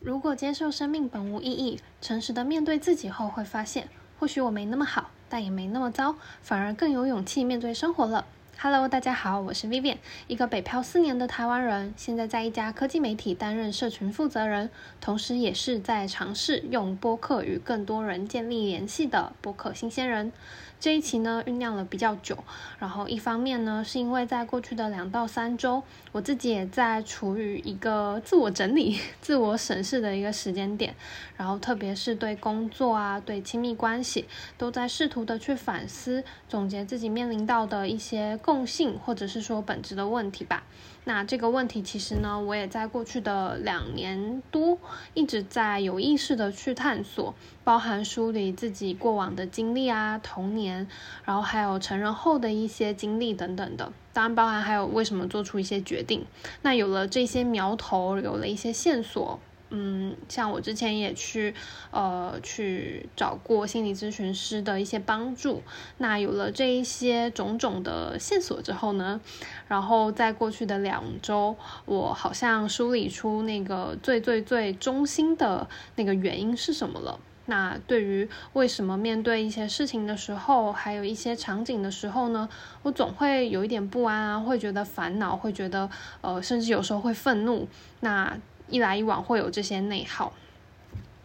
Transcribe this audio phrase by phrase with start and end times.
[0.00, 8.24] 如果接受生命本无意义，诚实的面对自己后，会发现，或许我没那么好，但也没那么糟，反而更有勇气面对生活了。
[8.62, 9.96] Hello，大家好，我是 Vivian，
[10.26, 14.68] 一个北漂四年的台湾人，现在在一家科技媒体担任社群负责人，
[15.00, 20.30] 同时也是在尝试用播客与更多人建立联系的播客新鲜人。
[20.78, 22.42] 这一期呢酝酿了比较久，
[22.78, 25.82] 然后一方面呢是因为在过去的两到三周，
[26.12, 30.94] 我自己也在处于一个自我整理、 自我审视的一个时间点，
[31.36, 40.64] 然后特别是对工作啊、对亲密关系，都在试图的去反思、总结自己面临到的一些共性或者是说本质的问题吧。
[41.04, 44.76] 那这个问题其实呢，我也在过去的两年多
[45.14, 47.32] 一直在有意识的去探索，
[47.62, 50.88] 包含梳理自己过往的经历啊、童年，
[51.24, 56.26] 然后还有成人后的一些经历等等的，当然包含还有为什么做出一些决定。
[56.62, 59.38] 那有了这些苗头，有了一些线索。
[59.70, 61.54] 嗯，像我之前也去，
[61.92, 65.62] 呃，去找过心理咨询师的一些帮助。
[65.98, 69.20] 那有了这一些种种的线索之后呢，
[69.68, 77.20] 然后在过去的两周，我好像梳理出那个最最最中心的那个原因是什么了。
[77.46, 82.48] 那对于为什么面对一些事情的时候，还有一些场景的时候呢，
[82.82, 87.66] 我总会有一点不安啊，会觉得烦恼，会觉得呃，甚至有时候会愤怒。
[88.00, 88.38] 那
[88.70, 90.32] 一来一往会有这些内耗。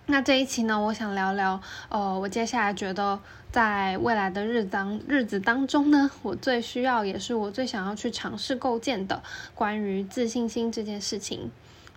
[0.08, 3.20] 那这一期呢，我想聊聊，呃，我接下来觉得
[3.52, 9.24] 在未来的日当日子当中呢， 我最需要也是我最想要去尝试构建的
[9.56, 11.50] 关于自信心这件事情。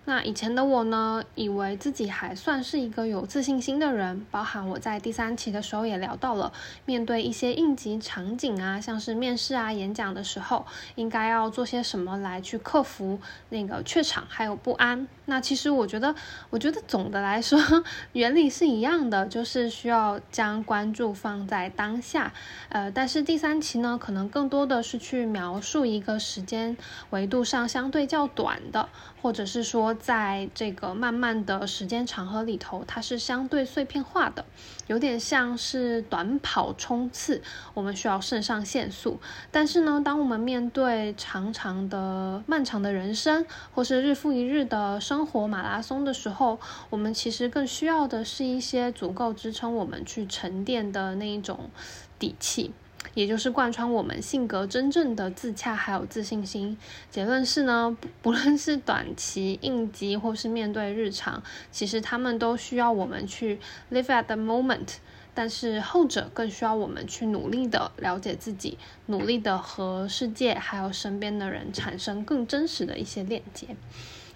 [0.09, 6.51] 那以前的我呢，以为自己还算是一个有自信心的人，包含我在第三期的时候也聊到了，
[6.85, 10.65] 面对一些应急场景啊，像是面试啊、演讲的时候，
[10.95, 15.07] 应该要做些什么来去克服那个怯场还有不安。
[15.25, 16.15] 那其实我觉得，
[16.49, 17.59] 我觉得总的来说，
[18.13, 22.33] 原理是一样的，就是需要将关注放在当下。
[22.69, 26.75] 呃，但是第三期呢，可能更多的是去描述一个时间
[27.11, 28.89] 维度上相对较短的，
[29.21, 29.95] 或者是说。
[29.99, 34.45] 在这个漫漫的时间长河里头，它是相对碎片化的，
[34.87, 37.41] 有点像是短跑冲刺，
[37.73, 39.19] 我们需要肾上腺素。
[39.51, 46.59] 但是呢，当我们面对长长的、漫长的人生，或是日复一日的生活马拉松的时候，
[46.89, 51.69] 我们其实更需要的是一些足够支撑我们去沉淀的那一种
[52.17, 52.71] 底气。
[53.13, 56.77] 也就是贯穿我们性格真正的自洽，还有自信心。
[57.09, 63.59] 结论是呢，不论是短期应急，或是面对日常，其实他们都需要我们去
[63.91, 64.97] live at the moment。
[65.35, 73.67] 但是后者更需要我们去努力的了解自己，努力的和世界还有身边的人产生更真实的一些链接。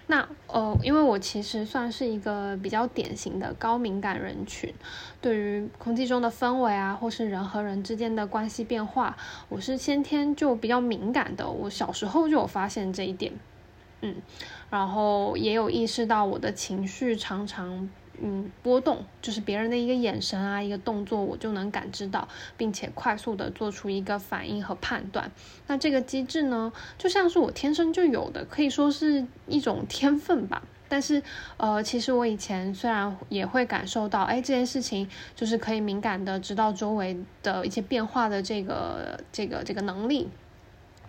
[0.06, 4.72] 那呃，因为我其实算是一个比较典型的高敏感人群，
[5.20, 9.16] 对于空气中的氛围啊，或是人和人之间的关系变化，
[9.48, 11.48] 我是先天就比较敏感的。
[11.48, 13.32] 我小时候就有发现这一点，
[14.02, 14.16] 嗯，
[14.68, 17.88] 然后也有意识到我的情绪常常。
[18.20, 25.30] 嗯，波动就是别人的一个眼神啊，一个动作，我就能感知到，并且快速的做出一个反应和判断。
[25.66, 30.62] 那这个机制呢，就像是我天生就有的，可以说是一种天分吧。
[30.86, 31.22] 但是，
[31.56, 40.28] 呃，其实我以前虽然也会感受到，哎，这件事情就是可以敏感的知道周围的一些变化的这个这个这个能力。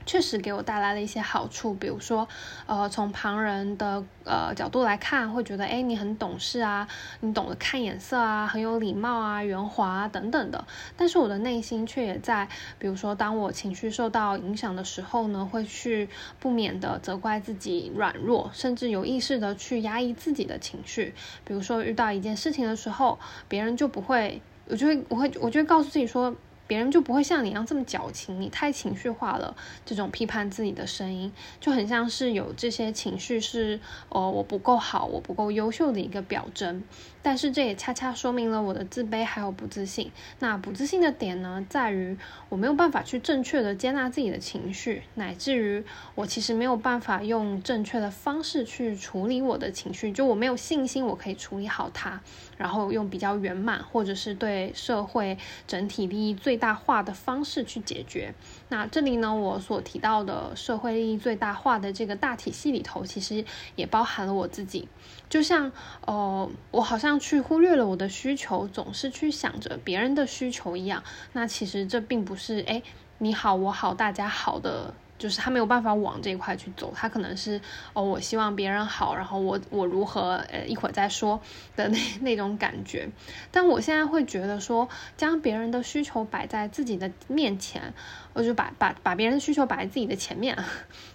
[0.06, 2.28] 确实给我带来了一些好处，比如说，
[2.66, 6.88] 呃，从旁人的呃角度来看，会觉得，哎，你很懂事啊，
[7.22, 10.66] 你懂得看眼色啊，很有礼貌啊，圆滑啊等等的。
[10.96, 16.08] 但是我的内心却也在，比如说，当我情绪受到影响的时候呢，会去
[16.40, 21.14] 不免的责怪自己软弱，甚至有意识的去压抑自己的情绪。
[21.44, 23.18] 比如说遇到一件事情的时候，
[23.48, 26.36] 别人就不会，我就会，我会，我就会告诉自己说。
[26.68, 29.56] 别人就不会像你一样这么矫情，你太情绪化了。
[29.86, 36.84] 这种批判自己的声音，就很像是有这些情绪是，哦，我不够好，我不够优秀的一个表征。
[37.22, 40.12] 但是这也恰恰说明了我的自卑还有不自信。
[40.38, 42.16] 那不自信的点呢，在于
[42.50, 45.84] 我没有办法去正确的接纳自己的情绪，乃至于
[46.14, 52.22] 我其实没有办法用正确的方式去处理我的情绪，就我没有信心我可以处理好它，
[52.58, 55.35] 然后用比较圆满或者是对社会
[55.66, 58.34] 整体利益最最大化的方式去解决。
[58.69, 63.43] 那这里呢，我所提到的社会利益最大化的这个大体系里头，其实
[63.75, 64.87] 也包含了我自己。
[65.29, 65.69] 就像，
[66.07, 71.03] 呃，我好像去忽略了我的需求，总是去想着别人的需求一样。
[71.34, 72.81] 那其实这并不是，哎，
[73.17, 77.59] 你好，我好，大家好的就是他没有办法往这一块去走，他可能是
[77.94, 81.40] 哦，我希望别人好，然后我我如何呃一会儿再说
[81.76, 83.09] 的那 那种感觉。
[83.52, 87.94] 但我现在会觉得说，将别人的需求摆在自己的面前，
[88.34, 90.58] 我就把把把别人的需求摆在自己的前面，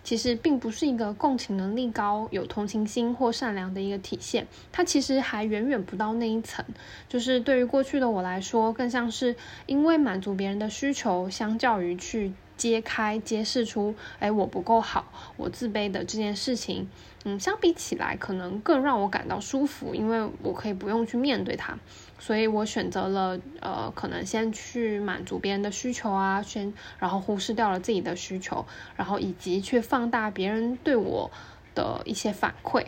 [0.02, 4.47] 其实并不是一个共情能力高、有同情心或善良的一个体现。
[4.73, 6.64] 它其实还远远不到那一层。
[7.08, 9.37] 就是对于过去的我来说，更像是
[9.67, 12.32] 因为满足别人的需求，相较于去。
[12.61, 16.87] 揭开、揭示出，哎，我不够好，我自卑的这件事情，
[17.25, 21.79] 嗯，相比起来，可能更让我感到舒服，因为我可以不用去面对它，
[22.19, 31.31] 所以我选择了，呃，可能先去满足别人的需求啊，先，然后忽视掉了自己的需求，然后以及去放大别人对我
[31.75, 32.85] 的一些反馈，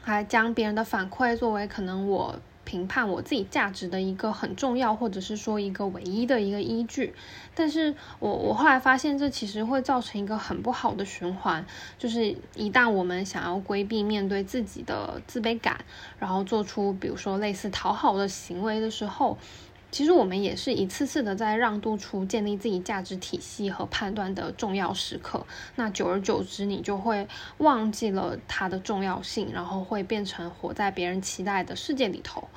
[0.00, 2.40] 还将别人的反馈作为可能我。
[2.64, 7.14] 评判我自己价值的一个很重要，或者是说一个唯一的一个依据，
[7.54, 11.64] 但是我我后来发现，这其实会造成一个很不好的循环，
[11.98, 15.84] 就是一旦我们想要规避面对自己的自卑感，
[16.18, 19.38] 然后做出比如说类似讨好的行为的时候。
[19.94, 25.46] 其实我们也是一次次的在让渡出建立自己价值体系和判断的重要时刻，
[25.76, 32.48] 那久而久之，你就会忘记了它的重要性，然后会变成活在别人期待的世界里头，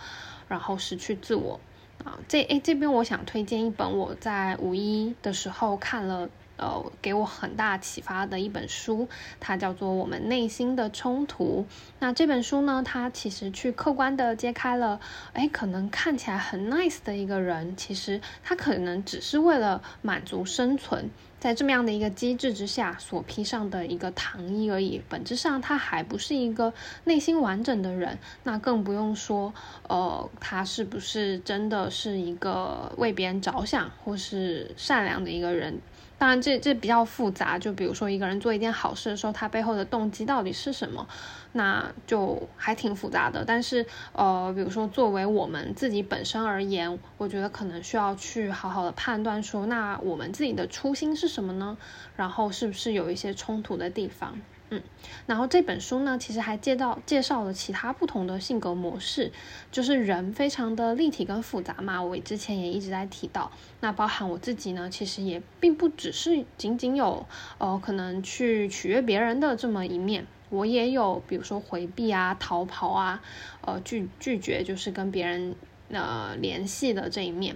[0.47, 1.59] 然后失去自我
[2.03, 2.17] 啊。
[2.27, 6.27] 这诶，这边我想推荐一本我在五一的时候看了。
[6.57, 9.07] 呃，给我很大启发的一本书，
[9.39, 11.65] 它叫做《我们内心的冲突》。
[11.99, 14.99] 那这本书呢，它其实去客观的揭开了，
[15.33, 21.09] 哎，可能看起来很 nice 的一个人，其实他可能只是为了满足生存，
[21.39, 25.01] 在这么样的一个机制之下所披上的一个糖衣而已。
[25.07, 26.73] 本质上，他还不是一个
[27.03, 28.17] 内心完整的人。
[28.43, 29.53] 那更不用说，
[29.87, 35.79] 呃，他是不是真的是一个为别人着想或是善良的一个人？
[36.19, 37.59] 当然，这这比较复杂。
[37.59, 41.07] 就比如说，一个人做一件好事的时候，他背后的动机到底是什么，
[41.51, 43.45] 那就还挺复杂的。
[43.45, 51.77] 但是，呃，比如说，作为我们自己本身而言，我觉得可能需要去好好的判断说，那我们自己的初心是什么呢？
[52.15, 54.39] 然后，是不是有一些冲突的地方？
[54.69, 54.83] 嗯，
[55.25, 59.31] 然后这本书呢，其实还介绍介绍了其他不同的性格模式，
[59.71, 62.03] 就是人非常的立体跟复杂嘛。
[62.03, 63.49] 我之前也一直在提到，
[63.79, 67.25] 那包含我自己呢，其实也并不只是仅仅有
[67.59, 73.23] 呃可能去取悦别人的这么一面，我也有比如说回避啊、逃跑啊、
[73.61, 75.55] 呃拒拒绝就是跟别人
[75.89, 77.55] 呃联系的这一面。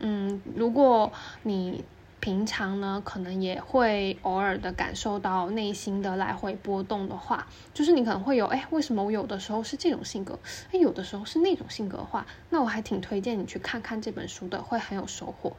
[0.00, 1.12] 嗯，如果
[1.44, 1.84] 你。
[2.20, 10.38] 平常呢，可能也会偶尔的感受到内心的来回波动的话，就是你可能会有，哎，为什么我有的时候是这种性格，
[10.72, 15.56] 哎，有的时候是那种性格的话，那我还挺推荐你去看看这本书的，会很有收获。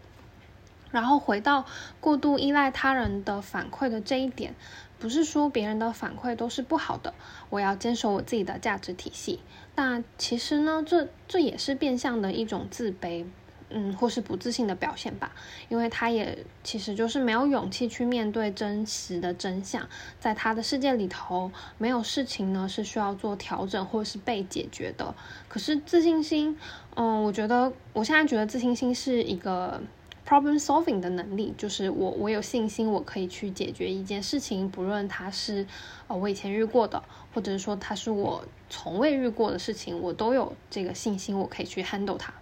[0.92, 1.66] 然后回到
[2.02, 4.56] 过度依赖他人的反馈的这一点，
[4.98, 7.14] 不是说别人的反馈都是不好的，
[7.52, 9.40] 我要坚守我自己的价值体系。
[9.76, 13.26] 那其实呢，这这也是变相的一种自卑。
[13.70, 15.32] 嗯，或是不自信的表现吧，
[15.70, 19.88] 因为他也其实就是没有勇气去面对真实的真相，
[20.20, 25.14] 在他的世界里头，没有事情呢是需要做调整或是被解决的。
[25.48, 26.58] 可是自信心，
[26.96, 29.82] 嗯，我觉得我现在觉得自信心是一个
[30.28, 35.66] problem solving 的能力，就是我我有信心我可以去解决一件事情，不论它是
[36.08, 42.34] 呃我以前遇过的，或者是说它是我从未遇过的事情，我都有这个信心，我可以去 handle 它。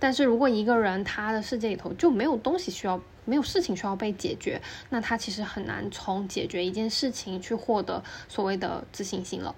[0.00, 9.54] 但是如果一个人他的世界里头就没有东西需要，没有事情需要被解决，那他其实很难从解决一件事情去获得所谓的自信心了。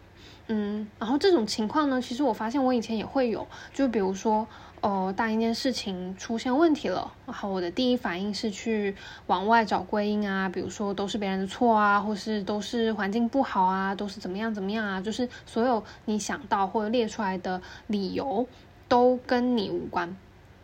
[0.49, 4.47] 嗯，然后这种情况呢，其实我发现我以前也会有，就比如说，
[4.81, 8.95] 呃，当一件事情出现问题了，然后我的第一反应是去
[9.29, 18.47] 往外找归因啊，比如说都是别人的错啊，或是都是环境不好啊，都是怎么样怎么样啊，就是所有你想到或者列出来的理由
[18.89, 20.15] 都跟你无关。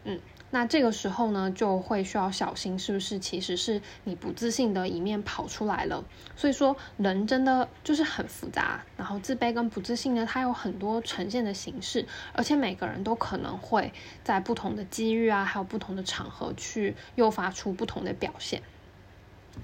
[0.09, 0.19] 嗯，
[0.51, 6.03] 那这个时候呢，就会需要小心，是不是其实是你不自信的一面跑出来了？
[6.35, 13.93] 所以说，人真的就是很复杂，然后自卑跟不自信呢，它有很多呈现的形式，而且每个人都可能会
[14.25, 18.63] 在不同的机遇啊，还有不同的场合去诱发出不同的表现。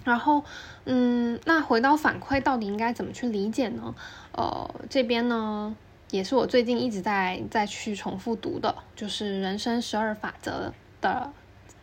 [0.05, 0.45] 然后，
[0.85, 3.95] 嗯，那回到反馈，到底应该怎么去理解呢？
[4.33, 5.75] 呃，这边呢？
[6.15, 11.33] 也是我最近一直在再去重复读的，就是《人生十二法则》的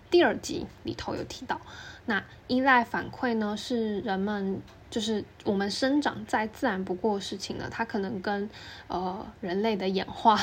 [0.09, 1.59] 第二集里头有提到。
[2.05, 4.61] 那依赖反馈呢，是人们。
[4.91, 8.49] 就是我们生长再自然不过的事情了，它可能跟
[8.87, 10.37] 呃人类的演化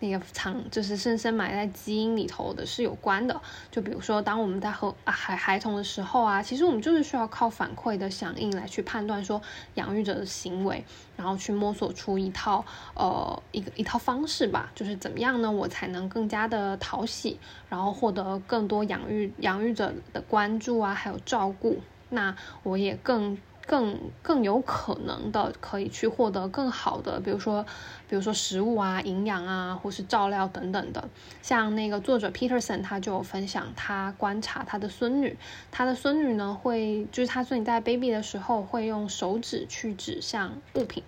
[0.00, 3.38] 那个藏就是深深埋在基因里头的是有关的。
[3.70, 9.42] 就比如说，当我们在和啊孩孩童的时候啊，其实我们就是需要靠反馈的响应来去判断说
[9.74, 10.82] 养育者的行为，
[11.14, 12.64] 然后去摸索出一套
[12.94, 17.38] 呃一个一套方式吧，就是怎么样呢，我才能更加的讨喜，
[17.68, 23.36] 然后获得更多养育养育者的关注啊，还有照顾，那我也更。
[23.66, 27.64] 更更有可能的可以去获得更好的，比如说，
[28.08, 31.08] 比如说食物啊、营养啊，或是照料等等的。
[31.42, 35.36] 像那个作者 Peterson，他就分享，他观察他的孙女，
[35.70, 41.02] 他的孙女呢会，就是他孙女在 baby 的时候会用手指去指向物品，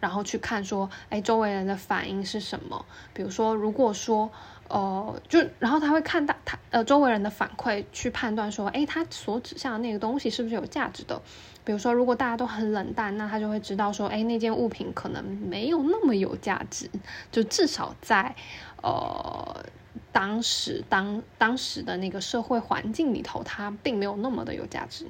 [0.00, 2.84] 然后去看说，哎，周围人的反应是什么。
[3.12, 4.30] 比如说，如果说。
[4.70, 11.22] 呃，就然后他会看到他呃周围人的反馈去判断说，哎，他所指向的那个东西是不是有价值的？
[11.68, 16.88] 比如说，如果大家都很冷淡，那他就会知道说，哎，那件物品可能没有那么有价值，
[17.30, 18.34] 就至少在
[18.82, 19.62] 呃
[20.10, 25.08] 当时当当时的那个社会环境里头，它并没有那么的有价值。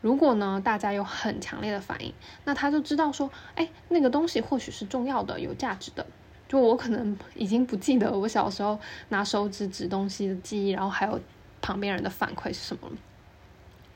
[0.00, 2.14] 如果呢，大家有很强烈的反应，
[2.46, 6.06] 那他就知道说，哎，那个东西或许是重要的、有价值的。
[6.48, 11.20] 就我可能已经不记得我小时候拿手指指东西的记忆，然后还有
[11.60, 12.96] 旁边人的反馈是什么了。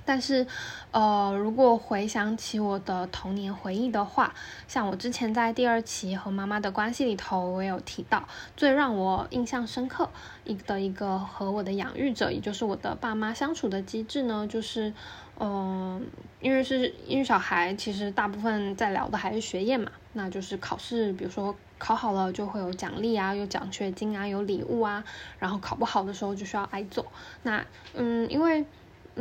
[0.09, 0.47] 但是，
[0.91, 4.33] 呃，如果回想起我的童年回忆的话，
[4.67, 10.09] 像我之前在第二期和妈妈的关系里头，我有提到，最让我印象深刻
[10.45, 14.95] 一的一个和我的养育者，也就是我的爸妈相处的机制呢，就是，
[15.39, 16.03] 嗯，
[16.41, 25.05] 因为是因为小孩，其实大部分在聊的还是学业嘛，那就是考试，比如说考好了就会有奖励啊，有奖学金啊，有礼物啊，
[25.39, 27.05] 然后考不好的时候就需要挨揍。
[27.43, 27.63] 那，
[27.93, 28.65] 嗯，因为。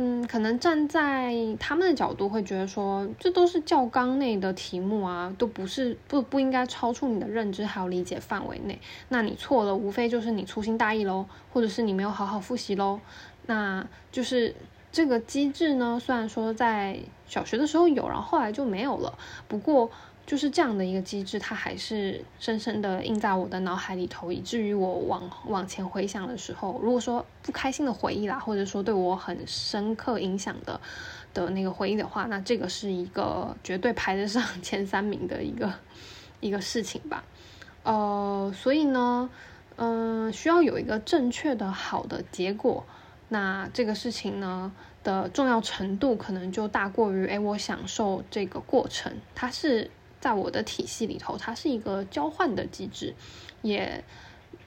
[0.00, 8.80] 嗯，可能站在他们的角度会觉得说，这都是教纲内的题目啊，都不是不不应该超出你的认知还有理解范围内。
[9.08, 13.00] 那你错了，无非就是你粗心大意喽，或者是你没有好好复习喽。
[13.46, 14.54] 那就是
[14.92, 19.18] 这个机制呢，虽然说在小学的时候有，然后后来就没有了。
[19.48, 19.90] 不过。
[20.28, 30.78] 就是这样的一个机制，它还是深深的印在我的脑海里头，以至于我往往前回想的时候，如果说不开心的回忆啦，或者说对我很深刻影响的
[31.32, 35.72] 的那个回忆的话，那这个是一个绝对排得上 前三名的一个
[36.40, 37.24] 一个事情吧。
[37.84, 39.30] 呃，所以呢，
[39.76, 42.84] 嗯，需要有一个正确的好的结果，
[43.30, 44.70] 那这个事情呢
[45.02, 49.90] 的重要程度可能就大过于，哎，我享受这个过程，它是。
[50.20, 53.14] 在我的体系里头，它是一个交换的机制，
[53.62, 54.02] 也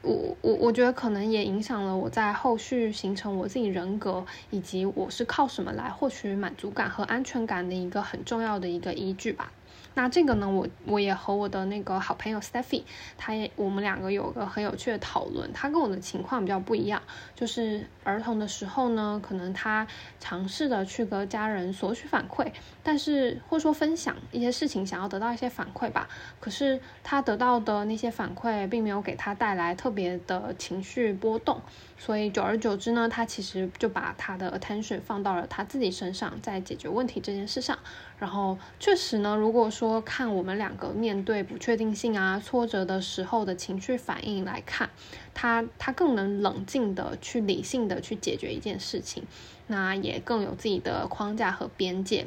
[0.01, 9.51] 我我我觉得可能也影响了我在后续形成我自己人格，以及我是靠什么来获取满足感和安全感的一个很重要的一个依据吧。
[9.93, 12.83] 那这个呢，我我也和我的那个好朋友 Stephy，
[13.17, 15.51] 他也我们两个有个很有趣的讨论。
[15.51, 17.01] 他跟我的情况比较不一样，
[17.35, 19.85] 就是儿童的时候呢，可能他
[20.19, 26.07] 尝试的去跟家人索取反馈，但是或说分享一些事情，想要得到一些反馈吧。
[26.39, 31.61] 可是他得到的那些反馈，并没有给他带来特别的情绪波动，
[32.03, 37.77] 所以久而久之呢，他其实就把他的 attention 放到了他自己身上，在解决问题这件事上。
[38.17, 44.89] 然后确实呢，如果说看我们两个面对不确定性啊、挫折的时候的情绪反应来看，
[45.35, 49.23] 他他更能冷静的去理性的去解决一件事情，
[49.67, 52.25] 那也更有自己的框架和边界。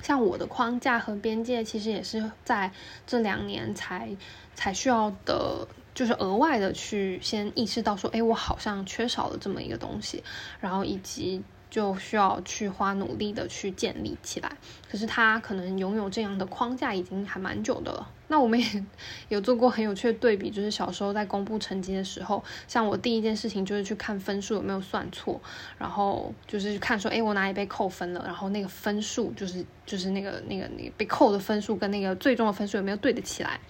[0.00, 2.70] 像我的框架和边界，其实也是在
[3.04, 4.16] 这两年才
[4.54, 5.66] 才需要的，
[5.96, 10.22] 就是额外的去先意识到说，哎，我好像缺少了这么一个东西，
[10.60, 11.42] 然后以及。
[11.68, 14.56] 就需要去花努力的去建立起来，
[14.88, 18.08] 可是他可能拥有这样的框架已经还蛮久的了。
[18.28, 18.84] 那我们也
[19.28, 25.38] 有做过很有趣的对比，就是小时候在公布成绩的时候，像我第一件事情就是去看分数有没有算错，
[25.76, 33.60] 然后就是看说，哎，我哪里被扣分了，然后那个分数就是就是那个那个那个被扣的分数跟那个最终的分数有没有对得起来。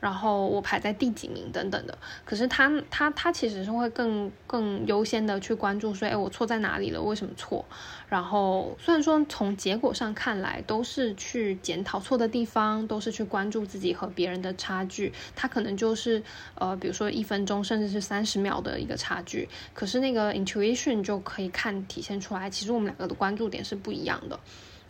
[0.00, 7.00] 然后我排在第几名等等的，可是他他他其实是会更更优先的去关注说，哎，我错在哪里了？
[7.00, 7.64] 为什么错？
[8.08, 16.22] 然后虽然说从结果上看来都是去检讨错的地方，都是去关注自己和别人的差距，他可能就是
[16.54, 24.38] 呃，比如说一分钟甚至是三十秒的一个差距，可是那个 intuition 就可以看体现出来，其实我们两个的关注点是不一样的。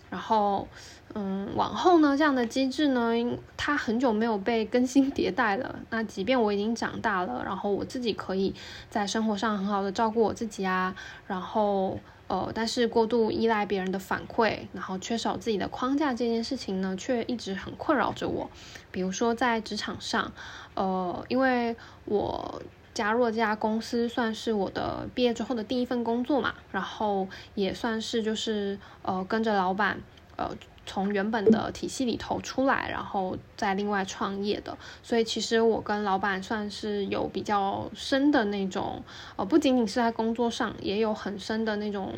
[0.09, 0.69] 然后，
[1.15, 3.13] 嗯，往后呢，这样的机制呢，
[3.57, 5.81] 它很久没有被更新迭代了。
[5.91, 8.55] 那即便我已经长大了，然后我自己可以
[8.89, 10.95] 在生活上很好的照顾我自己啊，
[11.27, 11.99] 然后，
[12.29, 18.49] 呃，但是过度依赖别人的反馈，然后缺少自己的框架这件事情呢，却一直很困扰着我。
[18.91, 20.33] 比如说在职场上，
[20.75, 22.63] 呃，因为我
[22.97, 30.01] 加入这家公司，算是我的毕业之后的第一份工作嘛，然后也算是就是呃跟着老板，
[30.37, 30.51] 呃。
[30.89, 39.03] 从原本的体系里头出来，然后再另外创业的，所以其实我跟老板算是有比较深的那种，
[39.35, 42.15] 呃，不仅仅是在工作上，也有很深的那种，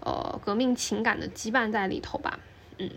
[0.00, 2.40] 呃，革命情感的羁绊在里头吧，
[2.78, 2.88] 嗯，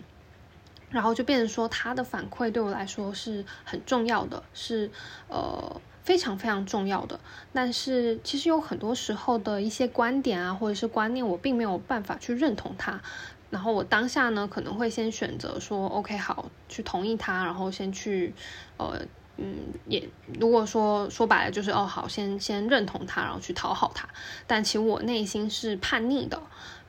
[0.90, 4.90] 然后就变成说他的反馈对我来说是很重要的，是
[5.28, 7.20] 呃非常非常重要的，
[7.54, 13.02] 但是其实有很多时候的一些观点啊，或者是观念，我并没有办法去认同它。
[13.50, 18.32] 然后我当下呢，可能会先选择说，OK，好，去同意他，然后先去，
[18.78, 19.02] 呃，
[19.38, 19.56] 嗯，
[19.88, 20.08] 也
[20.40, 24.08] 如果说说白了就是，哦，好，先先认同他，然后去讨好他。
[24.46, 26.40] 但其实我内心是叛逆的，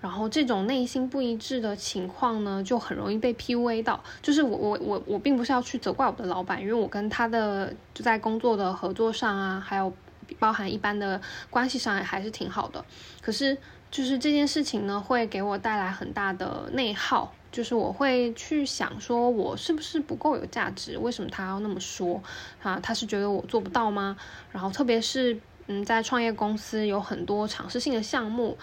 [0.01, 4.03] 然后这种内心不一致的情况呢，就很容易被 PUA 到。
[4.23, 9.93] 就是我我我我并不是要去责怪我的老板，因为我跟他的就在工作的合作上啊，还有
[10.39, 12.85] 包含一般的关系上也还是挺好的。
[13.21, 13.59] 可是。
[13.91, 17.35] 就是这件事情呢，会给我带来很大的内耗。
[17.51, 20.97] 就是我会去想，说我是不是不够有价值？
[20.97, 22.23] 为什么他要那么说？
[22.63, 24.17] 啊，他是觉得我做不到吗？
[24.53, 28.57] 然后特别是，嗯，在创业公司有很多尝试性的项目，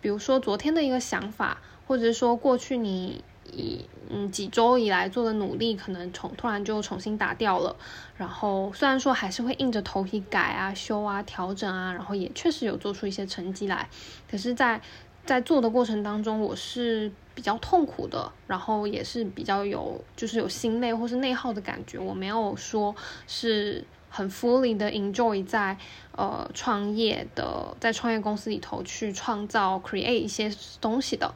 [0.00, 3.22] 比如说昨天的一个想法，或者说过去你。
[3.52, 7.74] 以嗯几周以来做的努力，可能重突然就重新打掉了。
[8.16, 13.88] 然后虽然说还是会硬着头皮改啊、修啊、调整啊，然后也确实有做出一些成绩来。
[14.30, 14.80] 可是，在
[15.26, 21.98] 在做的过程当中，我是比较痛苦的，然后也是比较有就是有心累或是内耗的感觉。
[21.98, 22.94] 我没有说
[23.26, 25.78] 是很 fully 的 enjoy 在
[26.12, 31.32] 呃创业的在创业公司里头去创造 create 一些东西的。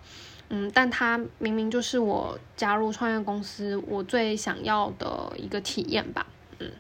[0.51, 6.27] 嗯，但它明明就是我加入创业公司我最想要的一个体验吧，
[6.59, 6.71] 嗯，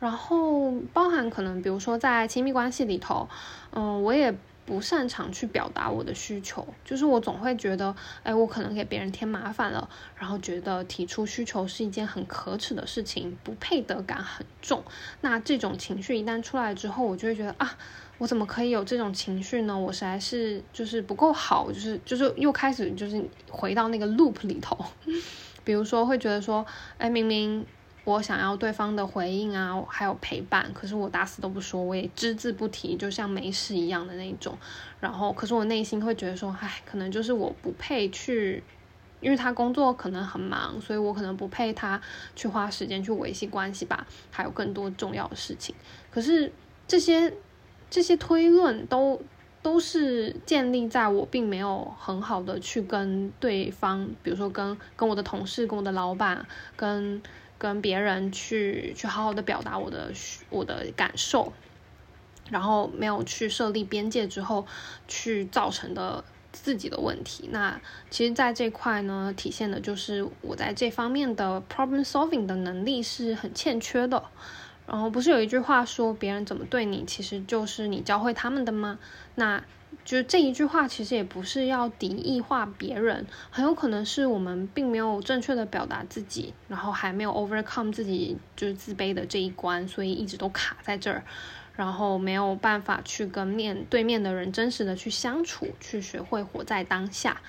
[0.00, 3.28] 然后包含可能比如说在亲密关系里头，
[3.70, 4.34] 嗯，我也
[4.66, 14.82] 不擅长去表达我的需求，就是我总会觉得，哎，我可能给别人添麻烦了，然后觉得提出需求是一件很可耻的事情，不配得感很重。
[15.20, 17.76] 那这种情绪一旦出来之后，我就会觉得啊。
[18.18, 19.76] 我怎么可以有这种情绪呢？
[19.76, 24.78] 我实在是就是不够好，就是就是又开始就是回到那个 loop 里头。
[25.64, 26.64] 比如说会觉得说，
[26.96, 27.66] 哎，明明
[28.04, 34.56] 我想要对方的回应啊，还有陪伴，可是我打死都不说，我也只字不提，就像没事一样的那种。
[35.00, 38.62] 然后，可是我内心会觉得说，唉，可能就是我不配去，
[39.20, 42.00] 因为他工作可能很忙，所以我可能不配他
[42.36, 44.06] 去花时间去维系关系吧。
[44.30, 45.74] 还有更多重要的事情，
[46.10, 46.52] 可是
[46.86, 47.32] 这些。
[47.90, 49.22] 这些推论都
[49.62, 57.22] 都是建立在我并没有很好的去跟对方，比如说跟跟我的同事、跟我的老板、跟
[57.64, 60.12] 跟别人去去好好的表达我的
[60.50, 61.50] 我的感受，
[62.50, 64.66] 然后没有去设立边界之后，
[65.08, 66.22] 去造成的
[66.52, 67.48] 自己的问题。
[67.50, 74.22] 那其实，在这块呢，体现的就是我在这方面的 problem solving 的能力是很欠缺的。
[74.86, 78.98] 然后不是有一句话说，别人怎么对你，其实就是你教会他们的吗？
[79.36, 79.64] 那
[80.04, 91.24] 就这一句话，其实也不是要敌意化别人，很有可能是我们并没有正确的表达自己，然后还没有 overcome 自己就是自卑的这一关，所以一直都卡在这儿，
[91.74, 97.40] 然后没有办法去跟面对面的人真实的去相处，去学会活在当下。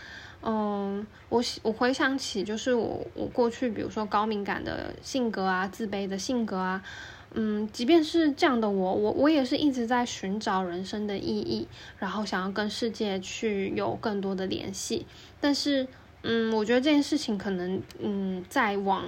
[0.47, 6.84] 嗯，我我回想起就是我我过去，比如说高敏感的性格啊，自卑的性格啊。
[7.38, 11.67] 嗯，即便是这样的我，我我也是一直在寻找人生的意义，
[12.00, 15.06] 然后想要跟世界去有更多的联系。
[15.41, 15.86] 但是，
[16.24, 19.04] 嗯，我觉得这件事情可能，嗯，再往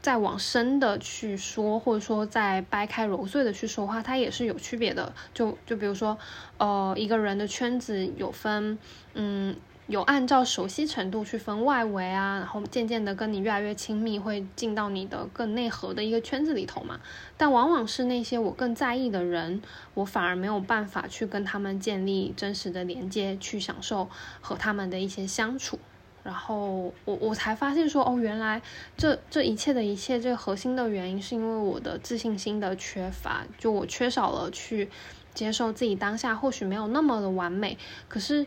[0.00, 5.12] 再往深的去说，或者说再掰开揉碎的去说话，它也是有区别的。
[5.34, 6.16] 就就比如说，
[6.58, 8.78] 呃，一个人的圈子有分，
[9.14, 9.56] 嗯。
[9.86, 16.98] 有按照熟悉程度去分外围啊，然后渐渐的跟你越来越亲密，会进到你的更内核的一个圈子里头嘛。
[17.36, 19.60] 但往往是那些我更在意的人，
[19.92, 24.08] 我反而没有办法去跟他们建立真实的连接，去享受
[24.40, 25.78] 和他们的一些相处。
[26.22, 28.62] 然后我我才发现说，哦，原来
[28.96, 34.88] 这这一切的一切，这核心的原因是因为我的自信心的缺乏，就我缺少了去
[35.34, 37.76] 接受自己当下或许没有那么的完美，
[38.08, 38.46] 可是。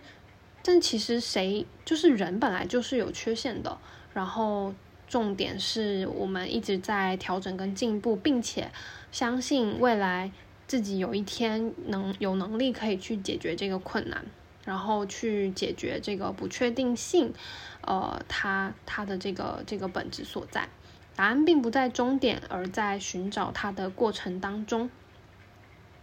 [0.67, 3.77] 但其实谁就是人本来就是有缺陷的，
[4.13, 4.75] 然后
[5.08, 8.69] 重点是我们一直在调整跟进步，并且
[9.10, 10.30] 相信未来
[10.67, 14.25] 自己有一天能有能力可以去解决这个困难。
[14.65, 17.34] 然后去解决这个不确定性，
[17.80, 20.67] 呃，它它的这个这个本质所在。
[21.15, 24.89] 答案并不在终点，而在寻找它的过程当中。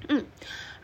[0.09, 0.25] 嗯，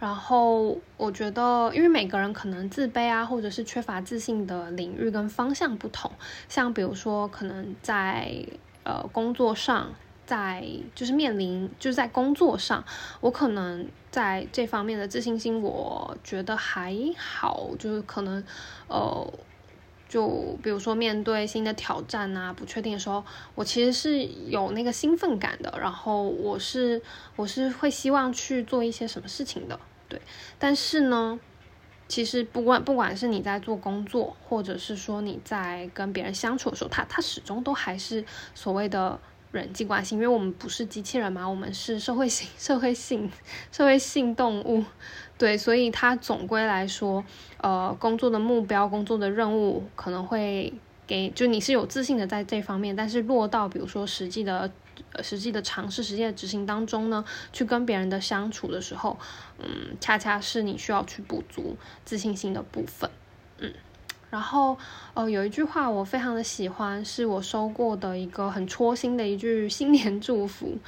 [0.01, 6.11] 然后我觉得，因为每个人可能自卑啊，或者是缺乏自信的领域跟方向不同，
[6.49, 8.45] 像比如说，可能在
[8.83, 9.93] 呃工作上。
[10.27, 12.85] 在就是面临就是在工作上，
[13.21, 17.71] 我可能在这方面的自信心，我觉得还好。
[17.81, 18.45] 就是可能，
[18.87, 19.29] 呃，
[20.09, 23.25] 就比如说面对新的挑战啊，不确定的时候，
[23.57, 25.77] 我其实是有那个兴奋感的。
[25.81, 27.03] 然后我是
[27.35, 30.21] 我是会希望去做一些什么事情的，对。
[30.59, 31.41] 但是呢，
[32.07, 38.23] 其实不管不管是你在做工作，或者是说你在跟别人相处的时候，他他始终都还是
[38.55, 39.19] 所谓的。
[39.53, 43.29] 人际关系，因为我们不是机器人嘛，我们是社会性、社会性、
[43.73, 44.85] 社会性动物，
[45.37, 47.25] 对，所以它总归来说，
[47.57, 50.73] 呃，工作的目标、工作的任务可能会
[51.05, 54.71] 给，就你是有自信的在这方面，但是落到比如说实际的、
[55.23, 59.19] 实际的尝试、实际的执行当中呢，去跟别人的相处的时候，
[59.59, 63.11] 嗯，恰恰是你需要去补足自信心的部分，
[63.59, 63.73] 嗯。
[64.31, 64.79] 然后，
[65.15, 70.79] 呃，有一句话我非常的喜欢，是我收过的一个很戳心的一句新年祝福。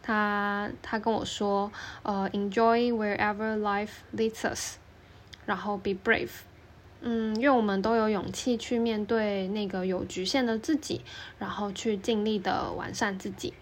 [0.00, 1.72] 他他跟我说，
[2.04, 4.76] 呃，Enjoy wherever life leads us，
[5.46, 6.30] 然后 Be brave。
[7.00, 11.00] 嗯，愿我们都有勇气去面对那个有局限的自己，
[11.40, 13.52] 然后去尽力的完善自己。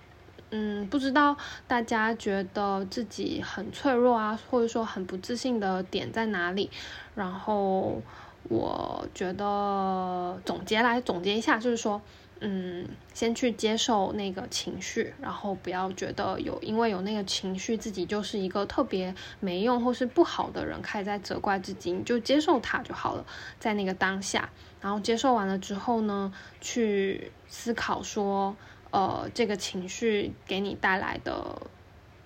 [0.51, 1.37] 嗯，不知道
[1.67, 6.71] 大家觉得自己很脆弱啊，或者说很不自信的点在哪里？
[7.15, 8.01] 然后。
[8.45, 12.01] 我觉得总结来总结一下，就是说，
[12.41, 23.25] 嗯，先去接受那个情绪，然后不要觉得有因为有那个情绪，自己就是一个特别没用或是不好的人，开始在责怪自己，你就接受它就好了，
[23.61, 24.49] 在那个当下，
[24.81, 26.33] 然后接受完了之后呢，
[26.63, 28.57] 去思考说，
[28.91, 31.63] 呃，这个情绪给你带来的，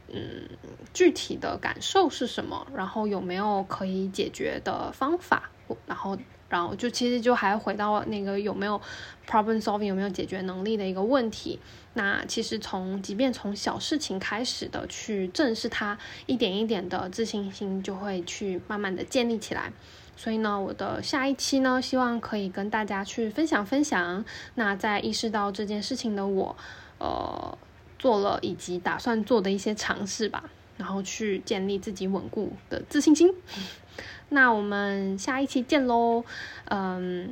[0.08, 0.48] 嗯，
[0.92, 5.50] 具体的感受是什么，然后有没有可以解决的方法。
[5.86, 6.16] 然后，
[6.50, 8.78] 然后就其实就还回到那个有没有
[9.26, 11.58] problem solving 有没有解决能力的一个问题。
[11.94, 19.72] 那其实从即便从小事情开始的去正视它，一点一点的自信心就会去慢慢的建立起来。
[20.16, 24.24] 所以呢，我的下一期呢，希望可以跟大家去分享分享。
[24.54, 26.56] 那在意识到这件事情的我，
[26.98, 27.58] 呃，
[27.98, 30.44] 做了以及打算做的一些尝试吧，
[30.76, 33.34] 然后去建立自己稳固的自信心。
[34.30, 36.24] 那我们下一期见喽，
[36.66, 37.30] 嗯，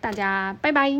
[0.00, 0.90] 大家拜拜。